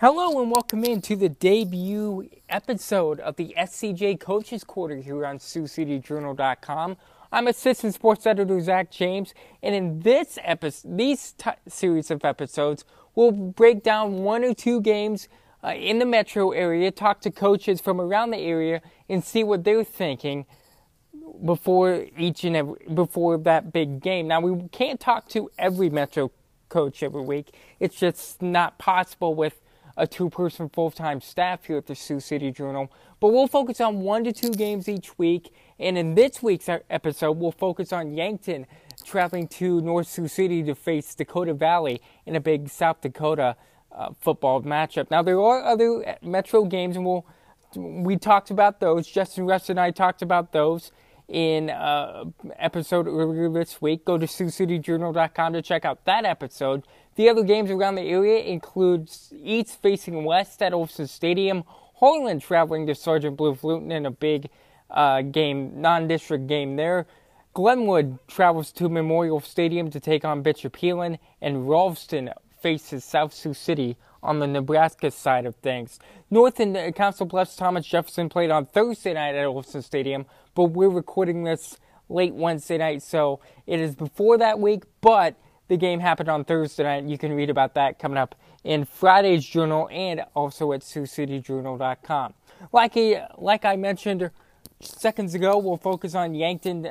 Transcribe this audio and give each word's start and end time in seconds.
Hello 0.00 0.40
and 0.40 0.50
welcome 0.50 0.82
in 0.82 1.02
to 1.02 1.14
the 1.14 1.28
debut 1.28 2.30
episode 2.48 3.20
of 3.20 3.36
the 3.36 3.54
SCJ 3.58 4.18
Coaches 4.18 4.64
Corner 4.64 4.96
here 4.96 5.26
on 5.26 5.36
SiouxCityJournal.com. 5.36 6.96
I'm 7.30 7.46
Assistant 7.46 7.92
Sports 7.92 8.26
Editor 8.26 8.58
Zach 8.62 8.90
James, 8.90 9.34
and 9.62 9.74
in 9.74 10.00
this 10.00 10.38
episode, 10.42 10.96
these 10.96 11.32
t- 11.32 11.50
series 11.68 12.10
of 12.10 12.24
episodes, 12.24 12.86
we'll 13.14 13.30
break 13.30 13.82
down 13.82 14.22
one 14.22 14.42
or 14.42 14.54
two 14.54 14.80
games 14.80 15.28
uh, 15.62 15.74
in 15.74 15.98
the 15.98 16.06
metro 16.06 16.52
area, 16.52 16.90
talk 16.90 17.20
to 17.20 17.30
coaches 17.30 17.78
from 17.78 18.00
around 18.00 18.30
the 18.30 18.38
area, 18.38 18.80
and 19.06 19.22
see 19.22 19.44
what 19.44 19.64
they're 19.64 19.84
thinking 19.84 20.46
before 21.44 22.06
each 22.16 22.42
and 22.42 22.56
every 22.56 22.78
before 22.94 23.36
that 23.36 23.70
big 23.70 24.00
game. 24.00 24.28
Now 24.28 24.40
we 24.40 24.66
can't 24.68 24.98
talk 24.98 25.28
to 25.28 25.50
every 25.58 25.90
metro 25.90 26.32
coach 26.70 27.02
every 27.02 27.20
week; 27.20 27.54
it's 27.78 28.00
just 28.00 28.40
not 28.40 28.78
possible 28.78 29.34
with 29.34 29.60
a 29.96 30.06
two 30.06 30.30
person 30.30 30.68
full 30.68 30.90
time 30.90 31.20
staff 31.20 31.64
here 31.64 31.78
at 31.78 31.86
the 31.86 31.94
Sioux 31.94 32.20
City 32.20 32.50
Journal. 32.50 32.92
But 33.20 33.28
we'll 33.28 33.46
focus 33.46 33.80
on 33.80 34.00
one 34.00 34.24
to 34.24 34.32
two 34.32 34.50
games 34.50 34.88
each 34.88 35.18
week. 35.18 35.52
And 35.78 35.96
in 35.96 36.14
this 36.14 36.42
week's 36.42 36.68
episode, 36.68 37.32
we'll 37.32 37.52
focus 37.52 37.92
on 37.92 38.14
Yankton 38.14 38.66
traveling 39.04 39.48
to 39.48 39.80
North 39.80 40.08
Sioux 40.08 40.28
City 40.28 40.62
to 40.62 40.74
face 40.74 41.14
Dakota 41.14 41.54
Valley 41.54 42.00
in 42.26 42.36
a 42.36 42.40
big 42.40 42.68
South 42.68 43.00
Dakota 43.00 43.56
uh, 43.92 44.10
football 44.18 44.62
matchup. 44.62 45.10
Now, 45.10 45.22
there 45.22 45.40
are 45.40 45.64
other 45.64 46.16
Metro 46.22 46.64
games, 46.64 46.96
and 46.96 47.04
we'll, 47.04 47.26
we 47.74 48.16
talked 48.16 48.50
about 48.50 48.80
those. 48.80 49.06
Justin 49.06 49.46
Russ 49.46 49.70
and 49.70 49.80
I 49.80 49.90
talked 49.90 50.22
about 50.22 50.52
those 50.52 50.92
in 51.30 51.70
uh, 51.70 52.24
episode 52.58 53.06
earlier 53.06 53.48
this 53.48 53.80
week. 53.80 54.04
Go 54.04 54.18
to 54.18 54.26
SiouxCityJournal.com 54.26 55.52
to 55.52 55.62
check 55.62 55.84
out 55.84 56.04
that 56.04 56.24
episode. 56.24 56.84
The 57.14 57.28
other 57.28 57.44
games 57.44 57.70
around 57.70 57.94
the 57.94 58.02
area 58.02 58.42
include 58.42 59.10
East 59.32 59.80
facing 59.80 60.24
West 60.24 60.60
at 60.62 60.72
Olson 60.72 61.06
Stadium, 61.06 61.64
Harlan 61.96 62.40
traveling 62.40 62.86
to 62.86 62.94
Sergeant 62.94 63.36
Bluff-Luton 63.36 63.92
in 63.92 64.06
a 64.06 64.10
big 64.10 64.48
uh, 64.90 65.22
game, 65.22 65.80
non-district 65.80 66.46
game 66.46 66.76
there. 66.76 67.06
Glenwood 67.52 68.18
travels 68.26 68.72
to 68.72 68.88
Memorial 68.88 69.40
Stadium 69.40 69.90
to 69.90 70.00
take 70.00 70.24
on 70.24 70.42
Bishop 70.42 70.76
Heelan, 70.76 71.18
and 71.40 71.68
Ralston 71.68 72.30
faces 72.60 73.04
South 73.04 73.34
Sioux 73.34 73.54
City 73.54 73.96
on 74.22 74.38
the 74.38 74.46
Nebraska 74.46 75.10
side 75.10 75.46
of 75.46 75.56
things. 75.56 75.98
North 76.30 76.60
and 76.60 76.76
uh, 76.76 76.90
Council 76.92 77.26
Bluffs 77.26 77.56
Thomas 77.56 77.86
Jefferson 77.86 78.28
played 78.28 78.50
on 78.50 78.66
Thursday 78.66 79.14
night 79.14 79.34
at 79.34 79.46
Olson 79.46 79.82
Stadium, 79.82 80.26
but 80.54 80.64
we're 80.64 80.88
recording 80.88 81.44
this 81.44 81.78
late 82.08 82.34
Wednesday 82.34 82.78
night, 82.78 83.02
so 83.02 83.40
it 83.66 83.80
is 83.80 83.94
before 83.94 84.36
that 84.38 84.58
week, 84.58 84.84
but 85.00 85.36
the 85.68 85.76
game 85.76 86.00
happened 86.00 86.28
on 86.28 86.44
Thursday 86.44 86.82
night. 86.82 87.04
You 87.04 87.16
can 87.16 87.32
read 87.32 87.48
about 87.48 87.74
that 87.74 87.98
coming 87.98 88.18
up 88.18 88.34
in 88.64 88.84
Friday's 88.84 89.44
journal 89.46 89.88
and 89.90 90.22
also 90.34 90.72
at 90.72 90.80
SiouxCityJournal.com. 90.80 92.34
Like, 92.72 92.96
like 93.38 93.64
I 93.64 93.76
mentioned 93.76 94.30
seconds 94.80 95.34
ago, 95.34 95.58
we'll 95.58 95.76
focus 95.76 96.14
on 96.14 96.34
Yankton, 96.34 96.90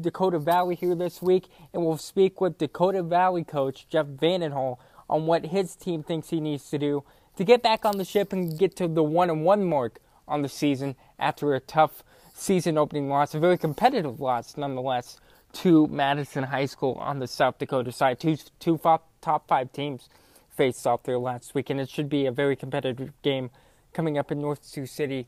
Dakota 0.00 0.38
Valley 0.38 0.74
here 0.74 0.94
this 0.94 1.22
week, 1.22 1.46
and 1.72 1.84
we'll 1.84 1.96
speak 1.96 2.40
with 2.40 2.58
Dakota 2.58 3.02
Valley 3.02 3.44
coach 3.44 3.86
Jeff 3.88 4.06
Vandenhall 4.06 4.78
on 5.10 5.26
what 5.26 5.46
his 5.46 5.74
team 5.76 6.02
thinks 6.02 6.30
he 6.30 6.40
needs 6.40 6.70
to 6.70 6.78
do 6.78 7.04
to 7.36 7.44
get 7.44 7.62
back 7.62 7.84
on 7.84 7.98
the 7.98 8.04
ship 8.04 8.32
and 8.32 8.58
get 8.58 8.76
to 8.76 8.88
the 8.88 9.02
one 9.02 9.28
and 9.28 9.44
one 9.44 9.64
mark 9.64 9.98
on 10.28 10.42
the 10.42 10.48
season 10.48 10.94
after 11.18 11.54
a 11.54 11.60
tough 11.60 12.04
season 12.32 12.78
opening 12.78 13.08
loss, 13.08 13.34
a 13.34 13.38
very 13.38 13.58
competitive 13.58 14.20
loss 14.20 14.56
nonetheless, 14.56 15.18
to 15.52 15.88
Madison 15.88 16.44
High 16.44 16.66
School 16.66 16.94
on 17.00 17.18
the 17.18 17.26
South 17.26 17.58
Dakota 17.58 17.90
side. 17.90 18.20
Two, 18.20 18.36
two 18.60 18.78
top 18.78 19.48
five 19.48 19.72
teams 19.72 20.08
faced 20.56 20.86
off 20.86 21.02
there 21.02 21.18
last 21.18 21.54
week, 21.54 21.70
and 21.70 21.80
it 21.80 21.90
should 21.90 22.08
be 22.08 22.26
a 22.26 22.32
very 22.32 22.54
competitive 22.54 23.12
game 23.22 23.50
coming 23.92 24.16
up 24.16 24.30
in 24.30 24.40
North 24.40 24.64
Sioux 24.64 24.86
City 24.86 25.26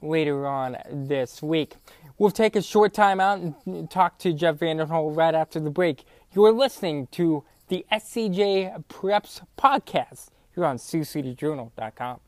later 0.00 0.46
on 0.46 0.76
this 0.90 1.42
week. 1.42 1.74
We'll 2.18 2.30
take 2.30 2.54
a 2.54 2.62
short 2.62 2.94
time 2.94 3.18
out 3.18 3.40
and 3.40 3.90
talk 3.90 4.18
to 4.18 4.32
Jeff 4.32 4.56
Vanderhol 4.56 5.16
right 5.16 5.34
after 5.34 5.58
the 5.58 5.70
break. 5.70 6.04
You're 6.32 6.52
listening 6.52 7.08
to 7.12 7.42
the 7.68 7.86
SCJ 7.90 8.84
Preps 8.88 9.40
podcast 9.58 10.28
here 10.54 10.64
on 10.64 10.76
SiouxCityJournal.com. 10.76 12.20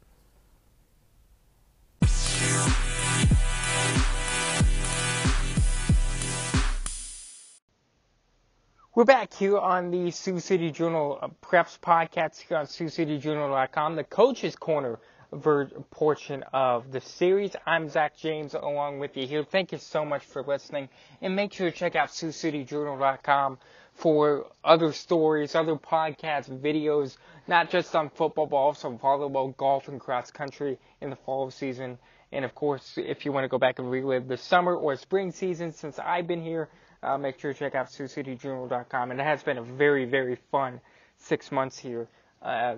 We're 8.94 9.04
back 9.04 9.34
here 9.34 9.58
on 9.58 9.91
the 9.91 10.10
Sioux 10.10 10.41
City 10.41 10.70
Journal 10.70 11.19
uh, 11.20 11.28
Preps 11.42 11.78
podcast 11.78 12.41
here 12.41 12.56
on 12.56 12.64
SiouxCityJournal.com, 12.64 13.94
the 13.94 14.04
Coach's 14.04 14.56
Corner 14.56 14.98
ver- 15.32 15.66
portion 15.91 16.44
of 16.53 16.92
the 16.92 17.00
series. 17.00 17.54
I'm 17.66 17.88
Zach 17.88 18.16
James 18.16 18.54
along 18.54 18.98
with 18.98 19.16
you 19.16 19.26
here. 19.26 19.44
Thank 19.44 19.72
you 19.72 19.78
so 19.78 20.04
much 20.04 20.25
for 20.25 20.42
listening, 20.42 20.88
and 21.20 21.34
make 21.37 21.53
sure 21.53 21.70
to 21.70 21.76
check 21.76 21.97
out 21.97 22.09
SiouxCityJournal.com 22.09 23.59
for 23.94 24.47
other 24.62 24.92
stories, 24.92 25.54
other 25.54 25.76
podcasts, 25.76 26.50
videos, 26.50 27.16
not 27.48 27.70
just 27.70 27.94
on 27.97 28.10
football, 28.10 28.47
but 28.47 28.56
also 28.56 28.91
volleyball, 28.92 29.56
golf, 29.56 29.88
and 29.88 30.00
cross 30.00 30.31
country 30.31 30.78
in 31.00 31.10
the 31.10 31.16
fall 31.16 31.50
season. 31.50 31.98
And 32.32 32.44
of 32.44 32.54
course, 32.54 32.94
if 32.98 33.25
you 33.25 33.32
want 33.32 33.44
to 33.44 33.48
go 33.48 33.59
back 33.59 33.78
and 33.78 33.91
relive 33.91 34.28
the 34.28 34.36
summer 34.36 34.75
or 34.75 34.97
spring 34.97 35.32
season 35.32 35.72
since 35.72 35.98
I've 35.98 36.26
been 36.26 36.42
here, 36.42 36.69
uh, 37.03 37.16
make 37.16 37.38
sure 37.38 37.53
to 37.53 37.59
check 37.59 37.75
out 37.75 37.86
SiouxCityJournal.com. 37.86 39.10
And 39.10 39.20
it 39.20 39.25
has 39.25 39.42
been 39.42 39.59
a 39.59 39.62
very, 39.62 40.04
very 40.04 40.36
fun 40.50 40.81
six 41.19 41.50
months 41.50 41.78
here, 41.78 42.09
uh, 42.42 42.76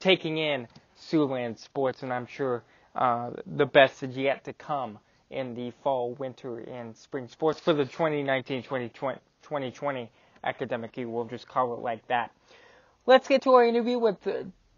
taking 0.00 0.36
in 0.38 0.68
Siouxland 0.98 1.58
sports, 1.58 2.02
and 2.02 2.12
I'm 2.12 2.26
sure 2.26 2.62
uh, 2.94 3.30
the 3.46 3.66
best 3.66 4.02
is 4.02 4.16
yet 4.16 4.44
to 4.44 4.52
come 4.52 4.98
in 5.30 5.54
the 5.54 5.72
fall, 5.82 6.14
winter, 6.14 6.58
and 6.58 6.96
spring 6.96 7.28
sports 7.28 7.60
for 7.60 7.72
the 7.72 7.84
2019-2020 7.84 10.08
academic 10.44 10.96
year. 10.96 11.08
We'll 11.08 11.24
just 11.24 11.48
call 11.48 11.74
it 11.74 11.80
like 11.80 12.06
that. 12.08 12.30
Let's 13.06 13.28
get 13.28 13.42
to 13.42 13.54
our 13.54 13.64
interview 13.64 13.98
with 13.98 14.16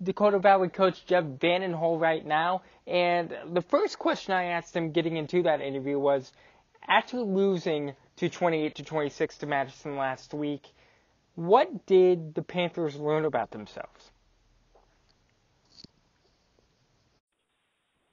Dakota 0.03 0.39
Valley 0.39 0.69
coach 0.69 1.05
Jeff 1.07 1.25
Vandenhol 1.25 2.01
right 2.01 2.25
now. 2.25 2.63
And 2.87 3.35
the 3.53 3.63
first 3.63 3.99
question 3.99 4.33
I 4.33 4.45
asked 4.45 4.75
him 4.75 4.93
getting 4.93 5.17
into 5.17 5.43
that 5.43 5.61
interview 5.61 5.99
was, 5.99 6.33
after 6.89 7.21
losing 7.21 7.95
to 8.19 8.29
28 8.29 8.75
to 8.75 8.83
26 8.83 9.39
to 9.39 9.47
Madison 9.47 9.97
last 9.97 10.35
week. 10.35 10.67
What 11.37 11.87
did 11.87 12.35
the 12.35 12.43
Panthers 12.43 12.97
learn 12.97 13.25
about 13.25 13.53
themselves? 13.53 14.11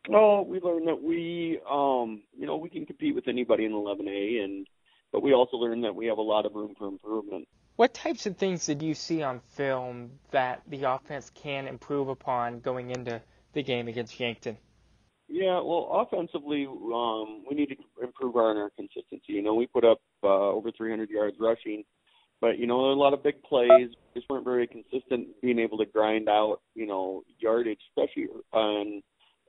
Well, 0.10 0.46
we 0.46 0.60
learned 0.60 0.88
that 0.88 1.02
we, 1.02 1.60
um, 1.70 2.24
you 2.38 2.46
know, 2.46 2.58
we 2.58 2.70
can 2.70 2.86
compete 2.86 3.16
with 3.16 3.28
anybody 3.28 3.66
in 3.66 3.72
11A, 3.72 4.44
and 4.44 4.68
but 5.12 5.24
we 5.24 5.34
also 5.34 5.58
learned 5.58 5.84
that 5.84 5.96
we 5.96 6.08
have 6.08 6.18
a 6.18 6.22
lot 6.22 6.46
of 6.46 6.54
room 6.54 6.76
for 6.78 6.88
improvement. 6.88 7.48
What 7.78 7.94
types 7.94 8.26
of 8.26 8.38
things 8.38 8.66
did 8.66 8.82
you 8.82 8.94
see 8.94 9.22
on 9.22 9.42
film 9.56 10.12
that 10.32 10.62
the 10.68 10.84
offense 10.84 11.32
can 11.34 11.68
improve 11.68 12.08
upon 12.08 12.60
going 12.60 12.92
into 12.92 13.22
the 13.54 13.64
game 13.64 13.88
against 13.88 14.20
Yankton? 14.20 14.58
Yeah, 15.28 15.60
well, 15.62 15.90
offensively, 15.92 16.68
um, 16.68 17.44
we 17.50 17.56
need 17.56 17.70
to 17.70 17.76
improve 18.02 18.36
our, 18.36 18.56
our 18.62 18.70
consistency. 18.78 19.34
You 19.34 19.42
know, 19.42 19.56
we 19.56 19.66
put 19.68 19.84
up 19.84 20.00
uh, 20.24 20.28
over 20.28 20.72
300 20.72 21.10
yards 21.10 21.38
rushing, 21.40 21.84
but 22.42 22.60
you 22.60 22.68
know, 22.68 22.92
a 22.92 22.94
lot 22.94 23.14
of 23.14 23.24
big 23.24 23.42
plays. 23.44 23.90
Just 24.14 24.30
weren't 24.30 24.46
very 24.46 24.68
consistent, 24.68 25.30
being 25.42 25.60
able 25.60 25.78
to 25.80 25.86
grind 25.86 26.30
out, 26.30 26.62
you 26.76 26.86
know, 26.86 27.24
yardage, 27.40 27.80
especially 27.90 28.28
on 28.54 29.02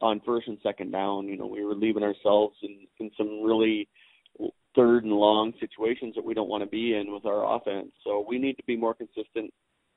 on 0.07 0.21
first 0.25 0.49
and 0.49 0.59
second 0.63 0.93
down. 0.93 1.29
You 1.29 1.37
know, 1.37 1.47
we 1.47 1.65
were 1.65 1.75
leaving 1.75 2.03
ourselves 2.03 2.57
in 2.63 2.87
in 2.99 3.11
some 3.17 3.43
really 3.43 3.89
third 4.75 5.05
and 5.05 5.13
long 5.13 5.53
situations 5.59 6.15
that 6.15 6.25
we 6.25 6.35
don't 6.35 6.49
want 6.49 6.63
to 6.63 6.69
be 6.69 6.95
in 6.95 7.13
with 7.13 7.25
our 7.25 7.57
offense. 7.57 7.93
So 8.05 8.25
we 8.29 8.39
need 8.39 8.57
to 8.59 8.65
be 8.65 8.77
more 8.77 8.95
consistent 8.95 9.53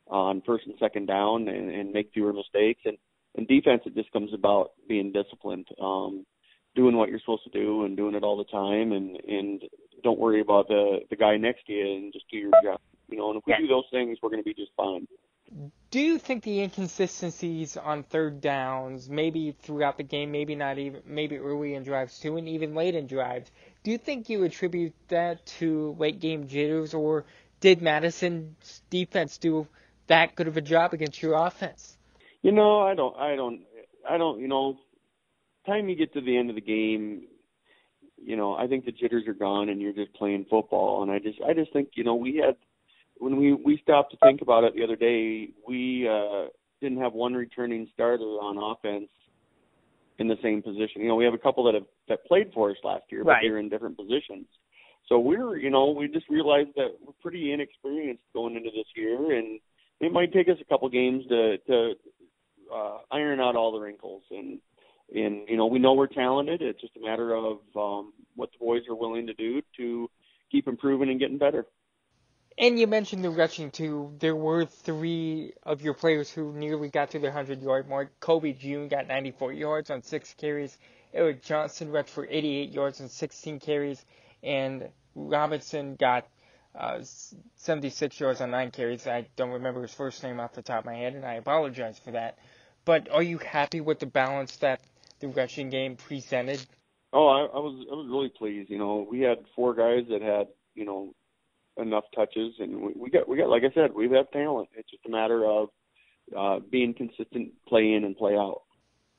on 0.07 0.41
first 0.45 0.65
and 0.65 0.75
second 0.79 1.05
down 1.05 1.47
and, 1.47 1.69
and 1.69 1.91
make 1.91 2.11
fewer 2.13 2.33
mistakes. 2.33 2.81
And 2.85 2.97
in 3.35 3.45
defense, 3.45 3.81
it 3.85 3.95
just 3.95 4.11
comes 4.11 4.33
about 4.33 4.71
being 4.88 5.11
disciplined, 5.11 5.67
um, 5.81 6.25
doing 6.75 6.95
what 6.95 7.09
you're 7.09 7.19
supposed 7.19 7.44
to 7.44 7.59
do, 7.59 7.85
and 7.85 7.95
doing 7.95 8.15
it 8.15 8.23
all 8.23 8.38
the 8.38 8.45
time, 8.45 8.91
and 8.94 9.17
and 9.27 9.62
don't 10.03 10.19
worry 10.19 10.41
about 10.41 10.67
the 10.67 11.00
the 11.09 11.15
guy 11.15 11.38
next 11.38 11.65
to 11.67 11.73
you, 11.73 11.95
and 11.95 12.13
just 12.13 12.25
do 12.31 12.38
your 12.38 12.51
job. 12.63 12.79
You 13.07 13.17
know, 13.17 13.29
and 13.29 13.38
if 13.38 13.44
we 13.45 13.53
yeah. 13.53 13.59
do 13.59 13.67
those 13.67 13.85
things, 13.91 14.17
we're 14.21 14.29
going 14.29 14.41
to 14.41 14.47
be 14.47 14.53
just 14.53 14.71
fine. 14.75 15.07
Do 15.91 16.00
you 16.00 16.19
think 16.19 16.44
the 16.44 16.62
inconsistencies 16.62 17.75
on 17.75 18.03
third 18.03 18.41
downs, 18.41 19.09
maybe 19.09 19.56
throughout 19.59 19.97
the 19.97 20.03
game, 20.03 20.31
maybe 20.31 20.53
not 20.53 20.77
even, 20.77 21.01
maybe 21.06 21.38
early 21.38 21.74
in 21.74 21.83
drives 21.83 22.19
too, 22.19 22.38
and 22.38 22.47
even 22.47 22.75
late 22.75 22.94
in 22.94 23.07
drives, 23.07 23.50
do 23.83 23.89
you 23.89 23.97
think 23.97 24.30
you 24.30 24.44
attribute 24.44 24.94
that 25.07 25.44
to 25.57 25.95
late 25.97 26.19
game 26.19 26.47
jitters, 26.47 26.94
or 26.94 27.25
did 27.59 27.81
Madison's 27.81 28.83
defense 28.91 29.39
do 29.39 29.68
that 30.06 30.36
good 30.36 30.47
of 30.47 30.57
a 30.57 30.62
job 30.62 30.94
against 30.94 31.24
your 31.24 31.33
offense? 31.33 31.97
You 32.44 32.51
know, 32.51 32.81
I 32.81 32.94
don't, 32.94 33.18
I 33.18 33.36
don't, 33.36 33.62
I 34.07 34.18
don't. 34.18 34.39
You 34.39 34.47
know, 34.47 34.77
time 35.65 35.89
you 35.89 35.95
get 35.95 36.13
to 36.13 36.21
the 36.21 36.38
end 36.38 36.50
of 36.50 36.56
the 36.56 36.62
game, 36.62 37.24
you 38.18 38.36
know, 38.36 38.53
I 38.53 38.68
think 38.68 38.86
the 38.86 38.91
jitters 38.91 39.27
are 39.27 39.33
gone 39.33 39.69
and 39.69 39.81
you're 39.81 39.94
just 39.94 40.13
playing 40.13 40.45
football. 40.50 41.01
And 41.01 41.12
I 41.12 41.18
just, 41.18 41.39
I 41.41 41.53
just 41.53 41.74
think, 41.74 41.89
you 41.95 42.03
know, 42.03 42.15
we 42.15 42.38
had 42.38 42.57
when 43.19 43.38
we 43.38 43.54
we 43.54 43.77
stopped 43.83 44.12
to 44.12 44.18
think 44.24 44.42
about 44.42 44.63
it 44.63 44.74
the 44.75 44.83
other 44.83 44.95
day, 44.95 45.50
we 45.68 46.07
uh 46.07 46.48
didn't 46.81 47.00
have 47.00 47.13
one 47.13 47.33
returning 47.33 47.88
starter 47.94 48.24
on 48.24 48.57
offense 48.57 49.10
in 50.18 50.27
the 50.27 50.38
same 50.42 50.62
position. 50.62 51.01
You 51.01 51.10
know, 51.10 51.16
we 51.16 51.25
have 51.25 51.33
a 51.33 51.38
couple 51.38 51.63
that 51.66 51.74
have 51.74 51.86
that 52.07 52.25
played 52.25 52.51
for 52.54 52.71
us 52.71 52.77
last 52.83 53.04
year, 53.10 53.24
but 53.24 53.31
Right. 53.31 53.44
they 53.44 53.50
were 53.50 53.60
in 53.60 53.69
different 53.69 53.98
positions. 53.98 54.45
So 55.07 55.19
we're, 55.19 55.57
you 55.57 55.69
know, 55.69 55.89
we 55.92 56.07
just 56.07 56.30
realized 56.30 56.69
that 56.75 56.89
we're 57.04 57.13
pretty 57.21 57.51
inexperienced 57.51 58.24
going 58.33 58.56
into 58.56 58.69
this 58.69 58.86
year, 58.95 59.38
and 59.38 59.60
it 60.00 60.12
might 60.12 60.31
take 60.31 60.48
us 60.50 60.57
a 60.62 60.65
couple 60.65 60.88
games 60.89 61.25
to 61.27 61.57
to 61.57 61.94
uh, 62.74 62.98
iron 63.12 63.39
out 63.39 63.56
all 63.56 63.72
the 63.72 63.80
wrinkles. 63.80 64.24
And 64.31 64.60
and 65.13 65.48
you 65.50 65.57
know, 65.57 65.65
we 65.65 65.80
know 65.80 65.94
we're 65.94 66.07
talented. 66.07 66.62
It's 66.62 66.80
just 66.80 66.95
a 66.95 67.01
matter 67.01 67.33
of 67.33 67.57
um, 67.75 68.13
what 68.36 68.51
the 68.51 68.60
boys 68.60 68.83
are 68.88 68.95
willing 68.95 69.25
to 69.27 69.33
do 69.33 69.62
to 69.77 70.10
keep 70.51 70.68
improving 70.68 71.10
and 71.10 71.19
getting 71.19 71.38
better. 71.38 71.65
And 72.59 72.77
you 72.77 72.88
mentioned 72.88 73.23
the 73.23 73.29
rushing 73.29 73.71
too. 73.71 74.13
There 74.19 74.35
were 74.35 74.65
three 74.65 75.53
of 75.63 75.81
your 75.81 75.94
players 75.94 76.29
who 76.29 76.51
nearly 76.51 76.89
got 76.89 77.11
to 77.11 77.19
their 77.19 77.31
100 77.31 77.61
yard 77.61 77.88
mark. 77.88 78.11
Kobe 78.19 78.51
June 78.51 78.89
got 78.89 79.07
94 79.07 79.53
yards 79.53 79.89
on 79.89 80.03
six 80.03 80.33
carries. 80.33 80.77
Eric 81.13 81.41
Johnson 81.41 81.89
rushed 81.89 82.09
for 82.09 82.27
88 82.29 82.71
yards 82.73 83.00
on 83.00 83.07
16 83.07 83.61
carries. 83.61 84.06
And 84.44 84.89
Robinson 85.15 85.95
got 85.95 86.27
uh, 86.75 87.00
76 87.56 88.19
yards 88.19 88.41
on 88.41 88.51
nine 88.51 88.71
carries. 88.71 89.07
I 89.07 89.27
don't 89.38 89.51
remember 89.51 89.81
his 89.81 89.94
first 89.94 90.21
name 90.21 90.41
off 90.41 90.51
the 90.51 90.62
top 90.62 90.79
of 90.79 90.85
my 90.85 90.95
head, 90.95 91.15
and 91.15 91.25
I 91.25 91.35
apologize 91.35 91.97
for 91.97 92.12
that. 92.12 92.38
But 92.83 93.09
are 93.09 93.23
you 93.23 93.38
happy 93.38 93.79
with 93.79 94.00
the 94.00 94.05
balance 94.05 94.57
that 94.57 94.81
the 95.21 95.29
rushing 95.29 95.69
game 95.69 95.95
presented? 95.95 96.65
Oh, 97.13 97.27
I, 97.27 97.39
I 97.39 97.59
was 97.59 97.85
I 97.89 97.95
was 97.95 98.07
really 98.09 98.29
pleased. 98.29 98.69
You 98.69 98.77
know, 98.77 99.07
we 99.09 99.21
had 99.21 99.39
four 99.55 99.73
guys 99.73 100.07
that 100.09 100.21
had 100.21 100.47
you 100.75 100.85
know 100.85 101.13
enough 101.79 102.05
touches, 102.15 102.53
and 102.59 102.81
we, 102.81 102.93
we 102.95 103.09
got 103.09 103.27
we 103.27 103.37
got 103.37 103.49
like 103.49 103.63
I 103.63 103.73
said, 103.73 103.93
we 103.93 104.09
have 104.11 104.31
talent. 104.31 104.69
It's 104.75 104.89
just 104.89 105.05
a 105.05 105.09
matter 105.09 105.45
of 105.45 105.69
uh, 106.37 106.59
being 106.69 106.93
consistent, 106.93 107.51
play 107.67 107.93
in 107.93 108.03
and 108.03 108.15
play 108.15 108.35
out. 108.35 108.63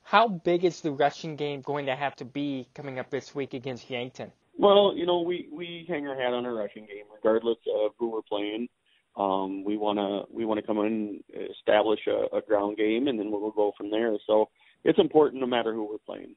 How 0.03 0.27
big 0.27 0.65
is 0.65 0.81
the 0.81 0.91
rushing 0.91 1.35
game 1.35 1.61
going 1.61 1.85
to 1.85 1.95
have 1.95 2.15
to 2.17 2.25
be 2.25 2.67
coming 2.73 2.99
up 2.99 3.09
this 3.09 3.35
week 3.35 3.53
against 3.53 3.89
Yankton? 3.89 4.31
Well, 4.57 4.93
you 4.95 5.05
know, 5.05 5.21
we 5.21 5.47
we 5.51 5.85
hang 5.87 6.07
our 6.07 6.15
hat 6.15 6.33
on 6.33 6.45
our 6.45 6.53
rushing 6.53 6.85
game, 6.85 7.05
regardless 7.13 7.57
of 7.83 7.91
who 7.97 8.11
we're 8.11 8.21
playing. 8.21 8.67
Um, 9.15 9.63
we 9.63 9.77
wanna 9.77 10.23
we 10.31 10.45
wanna 10.45 10.61
come 10.61 10.79
in 10.79 10.85
and 11.33 11.49
establish 11.51 11.99
a, 12.07 12.37
a 12.37 12.41
ground 12.41 12.77
game, 12.77 13.07
and 13.07 13.19
then 13.19 13.31
we'll 13.31 13.51
go 13.51 13.73
from 13.77 13.91
there. 13.91 14.13
So 14.27 14.49
it's 14.83 14.99
important 14.99 15.41
no 15.41 15.47
matter 15.47 15.73
who 15.73 15.89
we're 15.89 15.97
playing. 16.05 16.35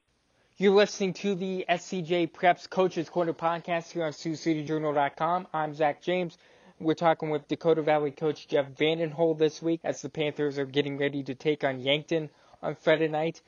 You're 0.56 0.72
listening 0.72 1.14
to 1.14 1.34
the 1.34 1.64
SCJ 1.68 2.30
Preps 2.30 2.70
Coaches 2.70 3.10
Corner 3.10 3.32
podcast 3.32 3.90
here 3.90 4.04
on 4.04 4.12
SiouxCityJournal.com. 4.12 5.48
I'm 5.52 5.74
Zach 5.74 6.00
James. 6.00 6.38
We're 6.78 6.94
talking 6.94 7.30
with 7.30 7.48
Dakota 7.48 7.82
Valley 7.82 8.12
coach 8.12 8.46
Jeff 8.46 8.70
Vandenhole 8.70 9.36
this 9.36 9.60
week 9.60 9.80
as 9.82 10.00
the 10.00 10.08
Panthers 10.08 10.56
are 10.60 10.64
getting 10.64 10.96
ready 10.96 11.24
to 11.24 11.34
take 11.34 11.64
on 11.64 11.80
Yankton 11.80 12.30
on 12.62 12.76
Friday 12.76 13.08
night. 13.08 13.42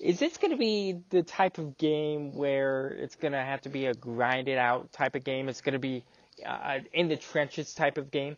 Is 0.00 0.18
this 0.18 0.38
going 0.38 0.50
to 0.50 0.56
be 0.56 0.98
the 1.10 1.22
type 1.22 1.58
of 1.58 1.78
game 1.78 2.34
where 2.34 2.88
it's 2.88 3.14
going 3.14 3.30
to 3.30 3.38
have 3.38 3.60
to 3.60 3.68
be 3.68 3.86
a 3.86 3.94
grinded 3.94 4.58
out 4.58 4.90
type 4.90 5.14
of 5.14 5.22
game? 5.22 5.48
It's 5.48 5.60
going 5.60 5.74
to 5.74 5.78
be 5.78 6.02
uh, 6.44 6.78
in 6.92 7.06
the 7.06 7.16
trenches 7.16 7.74
type 7.74 7.96
of 7.96 8.10
game? 8.10 8.36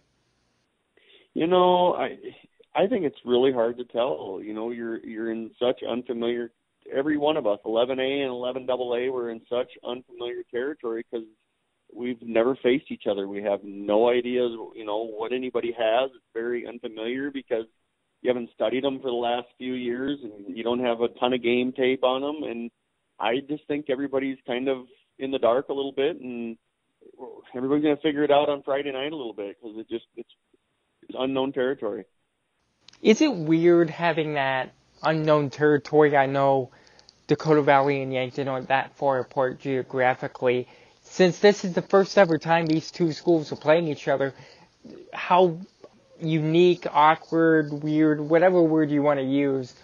You 1.33 1.47
know, 1.47 1.95
I 1.95 2.19
I 2.75 2.89
think 2.89 3.07
it's 3.07 3.25
really 3.25 3.53
hard 3.53 3.79
to 3.79 3.85
tell. 3.85 4.39
You 4.45 4.53
know, 4.53 4.71
you're 4.71 4.99
you're 4.99 5.33
in 5.33 5.53
such 5.59 5.83
unfamiliar. 5.83 6.53
Every 6.91 7.17
one 7.17 7.37
of 7.37 7.47
us, 7.47 7.59
11A 7.65 8.25
and 8.25 8.69
11AA, 8.69 9.13
we're 9.13 9.31
in 9.31 9.43
such 9.49 9.71
unfamiliar 9.85 10.43
territory 10.51 11.05
because 11.11 11.27
we've 11.95 12.21
never 12.23 12.57
faced 12.57 12.91
each 12.91 13.05
other. 13.11 13.29
We 13.29 13.43
have 13.43 13.61
no 13.63 14.09
ideas, 14.09 14.53
you 14.75 14.85
know, 14.85 15.07
what 15.07 15.33
anybody 15.33 15.73
has. 15.73 16.11
It's 16.15 16.25
very 16.35 16.67
unfamiliar 16.67 17.31
because 17.31 17.67
you 18.23 18.29
haven't 18.29 18.51
studied 18.55 18.85
them 18.85 19.01
for 19.01 19.09
the 19.09 19.17
last 19.17 19.49
few 19.59 19.75
years, 19.75 20.19
and 20.23 20.57
you 20.57 20.63
don't 20.63 20.81
have 20.81 21.01
a 21.01 21.09
ton 21.09 21.33
of 21.33 21.43
game 21.43 21.73
tape 21.73 22.05
on 22.05 22.23
them. 22.23 22.49
And 22.49 22.71
I 23.19 23.41
just 23.49 23.67
think 23.67 23.87
everybody's 23.89 24.39
kind 24.47 24.69
of 24.69 24.87
in 25.19 25.31
the 25.31 25.39
dark 25.39 25.69
a 25.69 25.75
little 25.75 25.93
bit, 25.93 26.21
and 26.21 26.57
everybody's 27.55 27.85
going 27.85 27.97
to 27.97 28.03
figure 28.03 28.25
it 28.25 28.31
out 28.31 28.49
on 28.49 28.63
Friday 28.63 28.93
night 28.93 29.13
a 29.13 29.17
little 29.17 29.35
bit 29.35 29.57
because 29.61 29.77
it 29.79 29.89
just 29.89 30.07
it's 30.17 30.31
it's 31.03 31.17
unknown 31.19 31.53
territory. 31.53 32.05
Is 33.03 33.21
it 33.21 33.35
weird 33.35 33.91
having 33.91 34.35
that 34.35 34.73
unknown 35.03 35.51
territory? 35.51 36.17
I 36.17 36.27
know 36.27 36.71
Dakota 37.27 37.63
Valley 37.63 38.03
and 38.03 38.13
Yankton 38.13 38.49
aren't 38.49 38.69
that 38.69 38.95
far 38.97 39.19
apart 39.19 39.61
geographically. 39.61 40.69
Since 41.03 41.39
this 41.41 41.65
is 41.65 41.75
the 41.75 41.83
first 41.83 42.17
ever 42.17 42.39
time 42.39 42.67
these 42.67 42.91
two 42.91 43.13
schools 43.13 43.53
are 43.53 43.57
playing 43.57 43.89
each 43.89 44.09
other, 44.09 44.35
how 45.13 45.59
unique, 46.21 46.87
awkward, 46.91 47.73
weird, 47.73 48.21
whatever 48.21 48.63
word 48.63 48.91
you 48.91 49.03
want 49.03 49.19
to 49.19 49.27
use, 49.27 49.75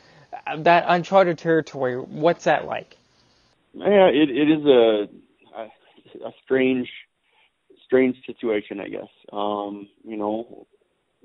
that 0.56 0.84
uncharted 0.88 1.38
territory, 1.38 1.98
what's 1.98 2.44
that 2.44 2.66
like? 2.66 2.96
Yeah, 3.74 4.08
it 4.08 4.30
it 4.30 4.50
is 4.50 4.64
a 4.64 5.08
a, 5.56 6.28
a 6.28 6.32
strange 6.44 6.88
strange 7.84 8.16
situation, 8.26 8.80
I 8.80 8.88
guess. 8.88 9.08
Um, 9.32 9.88
you 10.04 10.16
know, 10.16 10.66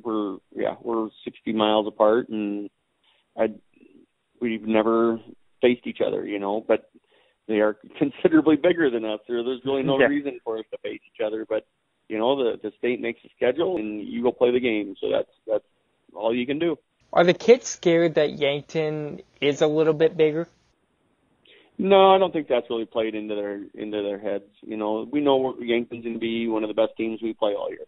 we're 0.04 0.38
yeah 0.56 0.76
we're 0.82 1.10
60 1.24 1.54
miles 1.54 1.88
apart, 1.88 2.30
and 2.30 2.70
we've 4.64 4.74
never 4.74 5.20
faced 5.62 5.86
each 5.86 6.00
other, 6.06 6.26
you 6.26 6.40
know, 6.40 6.64
but 6.68 6.90
they 7.48 7.60
are 7.60 7.78
considerably 8.00 8.56
bigger 8.56 8.90
than 8.90 9.06
us. 9.06 9.20
There, 9.28 9.44
there's 9.44 9.62
really 9.66 9.84
no 9.84 10.00
Yeah. 10.00 10.08
reason 10.08 10.40
for 10.44 10.58
us 10.58 10.66
to 10.72 10.78
face 10.80 11.02
each 11.08 11.22
other, 11.26 11.46
but 11.48 11.66
you 12.10 12.18
know 12.18 12.36
the 12.36 12.60
the 12.62 12.72
state 12.78 13.00
makes 13.02 13.22
a 13.26 13.30
schedule, 13.36 13.78
and 13.78 14.06
you 14.06 14.22
go 14.22 14.32
play 14.32 14.52
the 14.52 14.60
game. 14.60 14.96
So 15.00 15.10
that's 15.10 15.32
that's 15.48 15.64
all 16.14 16.36
you 16.36 16.46
can 16.46 16.60
do. 16.60 16.78
Are 17.14 17.24
the 17.24 17.34
kids 17.34 17.68
scared 17.68 18.16
that 18.16 18.38
Yankton 18.40 19.22
is 19.40 19.62
a 19.62 19.68
little 19.68 19.94
bit 19.94 20.18
bigger? 20.18 20.48
No, 21.78 22.14
I 22.14 22.18
don't 22.18 22.32
think 22.32 22.48
that's 22.48 22.70
really 22.70 22.86
played 22.86 23.16
into 23.16 23.36
their 23.36 23.56
into 23.74 24.04
their 24.04 24.20
heads. 24.20 24.50
You 24.62 24.78
know, 24.78 25.08
we 25.10 25.22
know 25.22 25.56
Yankton's 25.60 26.04
going 26.04 26.16
to 26.16 26.20
be 26.20 26.48
one 26.48 26.64
of 26.64 26.68
the 26.68 26.74
best 26.74 26.92
teams 26.98 27.22
we 27.22 27.34
play 27.34 27.54
all 27.54 27.70
year. 27.70 27.86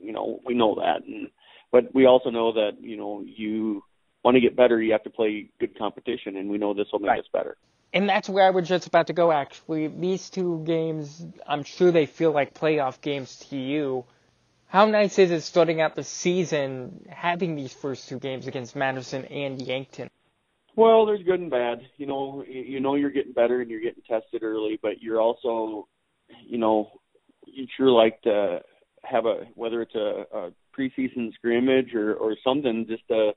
You 0.00 0.12
know, 0.12 0.40
we 0.46 0.54
know 0.54 0.76
that, 0.76 1.04
and 1.06 1.28
but 1.70 1.94
we 1.94 2.06
also 2.06 2.30
know 2.30 2.52
that 2.52 2.80
you 2.80 2.96
know 2.96 3.22
you 3.24 3.82
want 4.24 4.36
to 4.36 4.40
get 4.40 4.56
better, 4.56 4.80
you 4.80 4.92
have 4.92 5.02
to 5.04 5.10
play 5.10 5.48
good 5.58 5.76
competition, 5.76 6.36
and 6.36 6.48
we 6.48 6.58
know 6.58 6.74
this 6.74 6.86
will 6.92 7.00
make 7.00 7.10
Right. 7.10 7.20
us 7.20 7.28
better. 7.32 7.56
And 7.94 8.08
that's 8.08 8.28
where 8.28 8.46
I 8.46 8.50
was 8.50 8.66
just 8.66 8.86
about 8.86 9.08
to 9.08 9.12
go, 9.12 9.30
actually. 9.30 9.88
These 9.88 10.30
two 10.30 10.62
games, 10.64 11.26
I'm 11.46 11.62
sure 11.62 11.90
they 11.90 12.06
feel 12.06 12.32
like 12.32 12.54
playoff 12.54 13.00
games 13.00 13.36
to 13.50 13.56
you. 13.56 14.04
How 14.66 14.86
nice 14.86 15.18
is 15.18 15.30
it 15.30 15.42
starting 15.42 15.82
out 15.82 15.94
the 15.94 16.02
season 16.02 17.06
having 17.10 17.54
these 17.54 17.74
first 17.74 18.08
two 18.08 18.18
games 18.18 18.46
against 18.46 18.74
Madison 18.74 19.26
and 19.26 19.60
Yankton? 19.60 20.08
Well, 20.74 21.04
there's 21.04 21.22
good 21.22 21.40
and 21.40 21.50
bad. 21.50 21.82
You 21.98 22.06
know, 22.06 22.42
you 22.48 22.80
know 22.80 22.94
you're 22.94 23.10
getting 23.10 23.32
better 23.32 23.60
and 23.60 23.70
you're 23.70 23.82
getting 23.82 24.02
tested 24.08 24.42
early, 24.42 24.78
but 24.80 25.02
you're 25.02 25.20
also, 25.20 25.86
you 26.46 26.56
know, 26.56 26.90
you 27.44 27.66
sure 27.76 27.90
like 27.90 28.22
to 28.22 28.60
have 29.04 29.26
a 29.26 29.44
whether 29.54 29.82
it's 29.82 29.94
a, 29.94 30.24
a 30.32 30.50
preseason 30.78 31.34
scrimmage 31.34 31.92
or 31.94 32.14
or 32.14 32.36
something 32.42 32.86
just 32.88 33.06
to 33.08 33.32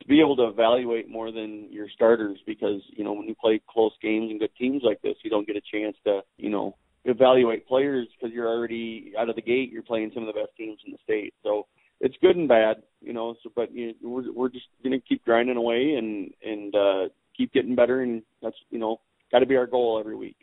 to 0.00 0.06
be 0.06 0.20
able 0.20 0.36
to 0.36 0.44
evaluate 0.44 1.08
more 1.08 1.32
than 1.32 1.68
your 1.72 1.88
starters 1.88 2.38
because 2.46 2.80
you 2.90 3.04
know 3.04 3.12
when 3.12 3.26
you 3.26 3.34
play 3.34 3.60
close 3.68 3.92
games 4.02 4.30
and 4.30 4.40
good 4.40 4.54
teams 4.56 4.82
like 4.84 5.00
this, 5.02 5.16
you 5.22 5.30
don't 5.30 5.46
get 5.46 5.56
a 5.56 5.62
chance 5.72 5.96
to 6.04 6.20
you 6.36 6.50
know 6.50 6.76
evaluate 7.04 7.66
players 7.66 8.08
because 8.14 8.34
you're 8.34 8.48
already 8.48 9.12
out 9.18 9.28
of 9.28 9.36
the 9.36 9.42
gate. 9.42 9.70
You're 9.72 9.82
playing 9.82 10.10
some 10.14 10.26
of 10.26 10.34
the 10.34 10.40
best 10.40 10.56
teams 10.56 10.78
in 10.86 10.92
the 10.92 10.98
state, 11.04 11.34
so 11.42 11.66
it's 12.00 12.16
good 12.20 12.36
and 12.36 12.48
bad, 12.48 12.82
you 13.00 13.12
know. 13.12 13.34
So, 13.42 13.50
but 13.54 13.72
you 13.72 13.88
know, 13.88 13.94
we're 14.02 14.32
we're 14.32 14.48
just 14.48 14.66
gonna 14.82 15.00
keep 15.00 15.24
grinding 15.24 15.56
away 15.56 15.94
and 15.94 16.32
and 16.44 16.74
uh, 16.74 17.08
keep 17.36 17.52
getting 17.52 17.74
better, 17.74 18.02
and 18.02 18.22
that's 18.42 18.56
you 18.70 18.78
know 18.78 19.00
got 19.32 19.40
to 19.40 19.46
be 19.46 19.56
our 19.56 19.66
goal 19.66 19.98
every 19.98 20.16
week. 20.16 20.36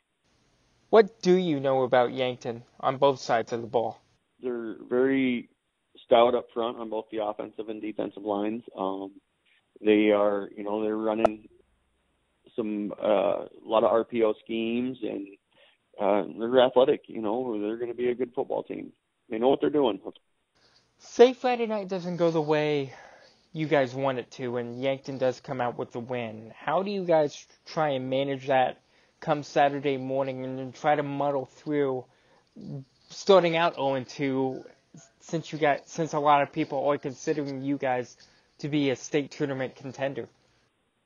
What 0.90 1.22
do 1.22 1.36
you 1.36 1.60
know 1.60 1.84
about 1.84 2.14
Yankton 2.14 2.64
on 2.80 2.98
both 2.98 3.20
sides 3.20 3.52
of 3.52 3.62
the 3.62 3.68
ball? 3.68 4.00
They're 4.42 4.76
very 4.88 5.50
stout 6.06 6.36
up 6.36 6.48
front 6.54 6.78
on 6.78 6.90
both 6.90 7.06
the 7.12 7.24
offensive 7.24 7.70
and 7.70 7.82
defensive 7.82 8.24
lines. 8.24 8.64
Um, 8.78 9.12
they 9.82 10.12
are, 10.12 10.50
you 10.56 10.64
know, 10.64 10.84
they're 10.84 10.98
running 10.98 11.48
some 12.56 12.94
uh, 13.02 13.46
a 13.46 13.66
lot 13.66 13.84
of 13.84 14.08
RPO 14.08 14.36
schemes, 14.44 14.98
and 15.02 15.28
uh, 16.00 16.24
they're 16.40 16.62
athletic. 16.62 17.04
You 17.08 17.22
know, 17.22 17.60
they're 17.60 17.78
going 17.78 17.92
to 17.92 17.98
be 17.98 18.10
a 18.10 18.16
good 18.16 18.34
football 18.34 18.64
team. 18.64 18.92
They 19.30 19.38
know 19.38 19.50
what 19.50 19.62
they're 19.62 19.70
doing. 19.70 20.00
Say 21.00 21.34
Friday 21.34 21.66
night 21.66 21.90
doesn't 21.90 22.18
go 22.18 22.32
the 22.32 22.42
way 22.42 22.94
you 23.54 23.68
guys 23.68 23.94
want 23.94 24.20
it 24.20 24.32
to, 24.32 24.58
and 24.58 24.82
Yankton 24.82 25.18
does 25.18 25.40
come 25.40 25.62
out 25.62 25.78
with 25.78 25.92
the 25.92 26.00
win. 26.00 26.54
How 26.56 26.84
do 26.84 26.92
you 26.92 27.04
guys 27.04 27.48
try 27.66 27.90
and 27.90 28.10
manage 28.10 28.48
that 28.48 28.82
come 29.20 29.44
Saturday 29.44 29.98
morning 29.98 30.44
and 30.44 30.60
then 30.60 30.72
try 30.72 30.96
to 30.96 31.04
muddle 31.04 31.46
through 31.46 32.06
starting 33.10 33.56
out 33.56 33.76
0-2 33.76 34.64
since 35.20 35.52
you 35.52 35.58
got 35.58 35.88
since 35.90 36.14
a 36.14 36.20
lot 36.20 36.42
of 36.42 36.52
people 36.52 36.88
are 36.88 36.98
considering 36.98 37.62
you 37.62 37.78
guys 37.78 38.18
to 38.60 38.70
be 38.70 38.90
a 38.90 38.96
state 38.96 39.32
tournament 39.32 39.76
contender? 39.76 40.28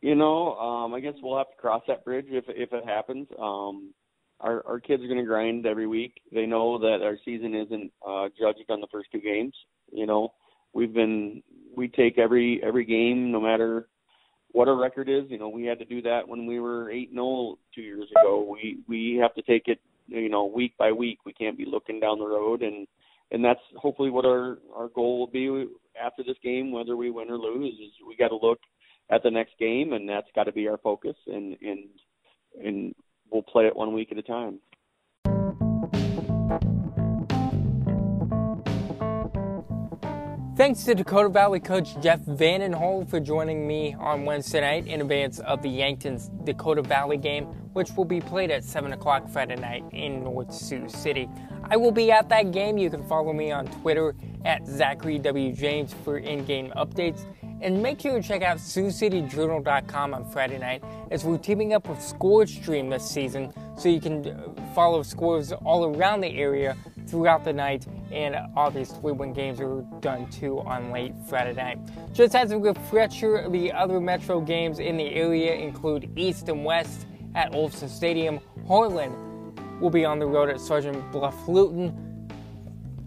You 0.01 0.15
know, 0.15 0.56
um, 0.58 0.94
I 0.94 1.00
guess 1.01 1.15
we'll 1.22 1.38
have 1.38 1.51
to 1.51 1.58
cross 1.58 1.84
that 1.88 2.06
bridge 2.06 2.27
if 2.29 2.46
if 2.48 2.72
it 2.72 2.86
happens. 2.86 3.27
Um, 3.38 3.94
our 4.39 4.65
our 4.65 4.79
kids 4.79 5.03
are 5.03 5.08
going 5.08 5.20
to 5.20 5.25
grind 5.25 5.65
every 5.65 5.88
week. 5.88 6.22
They 6.32 6.46
know 6.46 6.77
that 6.79 7.01
our 7.03 7.18
season 7.25 7.53
isn't 7.53 7.91
uh, 8.08 8.29
judged 8.39 8.70
on 8.70 8.79
the 8.79 8.88
first 8.91 9.12
two 9.12 9.20
games. 9.20 9.53
You 9.91 10.06
know, 10.06 10.34
we've 10.74 10.94
been 10.94 11.44
we 11.75 11.89
take 11.89 12.18
every 12.18 12.62
every 12.63 12.86
game, 12.86 13.32
no 13.32 13.41
matter 13.41 13.88
what 14.51 14.68
our 14.68 14.75
record 14.75 15.10
is. 15.10 15.25
You 15.29 15.38
know, 15.38 15.50
we 15.50 15.65
had 15.65 15.79
to 15.79 15.86
do 15.86 16.01
that 16.03 16.27
when 16.27 16.46
we 16.46 16.60
were 16.60 16.89
eight 16.91 17.10
and 17.10 17.18
zero 17.18 17.27
oh 17.27 17.60
two 17.75 17.82
years 17.82 18.10
ago. 18.12 18.48
We 18.50 18.79
we 18.88 19.20
have 19.22 19.34
to 19.36 19.41
take 19.41 19.68
it, 19.68 19.79
you 20.08 20.29
know, 20.29 20.46
week 20.46 20.77
by 20.77 20.91
week. 20.91 21.20
We 21.25 21.34
can't 21.34 21.58
be 21.58 21.65
looking 21.65 22.00
down 22.00 22.20
the 22.20 22.27
road, 22.27 22.62
and 22.62 22.88
and 23.31 23.43
that's 23.43 23.59
hopefully 23.75 24.09
what 24.09 24.25
our 24.25 24.57
our 24.75 24.89
goal 24.89 25.19
will 25.19 25.27
be 25.27 25.67
after 26.01 26.24
this 26.24 26.38
game, 26.43 26.71
whether 26.71 26.95
we 26.95 27.12
win 27.12 27.29
or 27.29 27.38
lose. 27.38 27.74
Is 27.74 27.91
we 28.07 28.15
got 28.15 28.29
to 28.29 28.39
look 28.41 28.59
at 29.09 29.24
the 29.24 29.31
next 29.31 29.57
game, 29.59 29.93
and 29.93 30.07
that's 30.07 30.27
got 30.36 30.45
to 30.45 30.51
be 30.51 30.67
our 30.67 30.77
focus, 30.77 31.15
and 31.27 31.55
and 31.62 31.86
and 32.63 32.95
we'll 33.31 33.43
play 33.43 33.67
it 33.67 33.75
one 33.75 33.93
week 33.93 34.12
at 34.12 34.17
a 34.17 34.24
time. 34.24 34.59
Thanks 40.59 40.83
to 40.83 40.93
Dakota 40.93 41.29
Valley 41.29 41.61
coach 41.61 41.97
Jeff 42.01 42.19
Vandenhole 42.19 43.09
for 43.09 43.21
joining 43.21 43.65
me 43.65 43.95
on 43.97 44.25
Wednesday 44.25 44.59
night 44.59 44.87
in 44.87 44.99
advance 44.99 45.39
of 45.39 45.61
the 45.61 45.69
Yankton's 45.69 46.29
Dakota 46.43 46.81
Valley 46.81 47.15
game, 47.15 47.45
which 47.71 47.91
will 47.95 48.03
be 48.03 48.19
played 48.19 48.51
at 48.51 48.65
7 48.65 48.91
o'clock 48.91 49.29
Friday 49.29 49.55
night 49.55 49.85
in 49.93 50.21
North 50.21 50.53
Sioux 50.53 50.89
City. 50.89 51.29
I 51.63 51.77
will 51.77 51.93
be 51.93 52.11
at 52.11 52.27
that 52.27 52.51
game. 52.51 52.77
You 52.77 52.89
can 52.89 53.07
follow 53.07 53.31
me 53.31 53.53
on 53.53 53.67
Twitter 53.67 54.13
at 54.43 54.67
Zachary 54.67 55.17
W. 55.19 55.53
James 55.53 55.95
for 56.03 56.17
in 56.17 56.43
game 56.43 56.73
updates. 56.75 57.23
And 57.61 57.81
make 57.81 58.01
sure 58.01 58.21
to 58.21 58.27
check 58.27 58.41
out 58.41 58.57
SiouxCityJournal.com 58.57 60.13
on 60.13 60.29
Friday 60.29 60.57
night 60.57 60.83
as 61.09 61.23
we're 61.23 61.37
teaming 61.37 61.71
up 61.71 61.87
with 61.87 61.99
ScoreStream 61.99 62.89
this 62.89 63.09
season 63.09 63.53
so 63.77 63.87
you 63.87 64.01
can 64.01 64.27
uh, 64.27 64.73
follow 64.75 65.03
scores 65.03 65.53
all 65.53 65.95
around 65.95 66.19
the 66.19 66.37
area 66.37 66.75
throughout 67.07 67.45
the 67.45 67.53
night, 67.53 67.87
and 68.11 68.35
obviously 68.55 69.11
when 69.11 69.33
games 69.33 69.59
are 69.59 69.81
done 69.99 70.29
too 70.29 70.59
on 70.61 70.91
late 70.91 71.13
Friday 71.27 71.53
night. 71.53 71.79
Just 72.13 72.35
as 72.35 72.51
a 72.51 72.57
refresher, 72.57 73.49
the 73.49 73.71
other 73.71 73.99
Metro 73.99 74.41
games 74.41 74.79
in 74.79 74.97
the 74.97 75.09
area 75.13 75.53
include 75.55 76.11
East 76.15 76.49
and 76.49 76.65
West 76.65 77.05
at 77.35 77.53
Olson 77.53 77.89
Stadium. 77.89 78.39
Harlan 78.67 79.13
will 79.79 79.89
be 79.89 80.05
on 80.05 80.19
the 80.19 80.25
road 80.25 80.49
at 80.49 80.59
Sergeant 80.59 81.11
Bluff 81.11 81.47
Luton. 81.47 82.05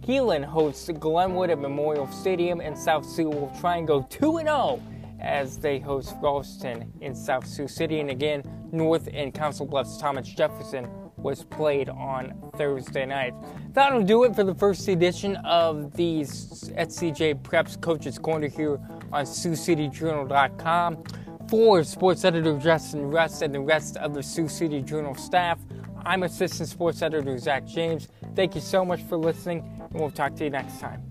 Heelan 0.00 0.44
hosts 0.44 0.88
Glenwood 0.88 1.50
at 1.50 1.61
Memorial 1.61 2.09
Stadium, 2.09 2.61
and 2.61 2.76
South 2.76 3.06
Sioux 3.06 3.30
will 3.30 3.52
try 3.61 3.76
and 3.76 3.87
go 3.87 4.02
2 4.11 4.38
0 4.38 4.82
as 5.21 5.59
they 5.59 5.78
host 5.78 6.16
Ralston 6.21 6.92
in 7.00 7.14
South 7.14 7.47
Sioux 7.47 7.68
City. 7.68 8.00
And 8.00 8.11
again, 8.11 8.42
North 8.73 9.09
and 9.12 9.32
Council 9.32 9.64
Bluffs 9.64 9.99
Thomas 9.99 10.26
Jefferson 10.28 10.88
was 11.23 11.45
played 11.45 11.88
on 11.88 12.35
Thursday 12.57 13.07
night. 13.07 13.35
That'll 13.73 14.02
do 14.02 14.25
it 14.25 14.35
for 14.35 14.45
the 14.45 14.55
first 14.55 14.87
edition 14.88 15.37
of 15.37 15.93
the 15.95 16.23
SCJ 16.23 17.43
Preps 17.43 17.81
Coaches 17.81 18.19
Corner 18.19 18.49
here 18.49 18.81
on 19.12 19.25
SiouxCityJournal.com. 19.25 21.05
For 21.49 21.85
sports 21.85 22.25
editor 22.25 22.57
Justin 22.59 23.11
Russ 23.11 23.43
and 23.43 23.55
the 23.55 23.61
rest 23.61 23.97
of 23.99 24.14
the 24.14 24.23
Sioux 24.23 24.49
City 24.49 24.81
Journal 24.81 25.14
staff, 25.14 25.59
I'm 26.05 26.23
assistant 26.23 26.69
sports 26.69 27.02
editor 27.02 27.37
Zach 27.38 27.67
James. 27.67 28.09
Thank 28.35 28.55
you 28.55 28.61
so 28.61 28.85
much 28.85 29.02
for 29.02 29.17
listening, 29.17 29.59
and 29.91 30.00
we'll 30.00 30.11
talk 30.11 30.35
to 30.37 30.45
you 30.45 30.50
next 30.50 30.81
time. 30.81 31.02